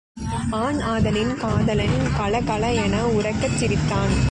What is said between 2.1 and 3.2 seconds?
கல கல என